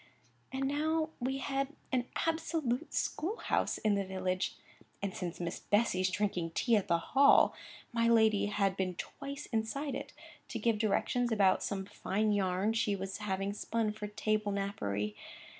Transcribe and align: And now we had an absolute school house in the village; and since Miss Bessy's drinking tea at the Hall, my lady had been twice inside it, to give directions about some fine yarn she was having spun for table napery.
And 0.51 0.67
now 0.67 1.09
we 1.19 1.37
had 1.37 1.67
an 1.91 2.07
absolute 2.25 2.91
school 2.91 3.37
house 3.37 3.77
in 3.77 3.93
the 3.93 4.03
village; 4.03 4.55
and 4.99 5.13
since 5.13 5.39
Miss 5.39 5.59
Bessy's 5.59 6.09
drinking 6.09 6.53
tea 6.55 6.75
at 6.75 6.87
the 6.87 6.97
Hall, 6.97 7.53
my 7.93 8.07
lady 8.07 8.47
had 8.47 8.75
been 8.75 8.95
twice 8.95 9.45
inside 9.51 9.93
it, 9.93 10.11
to 10.47 10.57
give 10.57 10.79
directions 10.79 11.31
about 11.31 11.61
some 11.61 11.85
fine 11.85 12.31
yarn 12.31 12.73
she 12.73 12.95
was 12.95 13.19
having 13.19 13.53
spun 13.53 13.91
for 13.91 14.07
table 14.07 14.51
napery. 14.51 15.15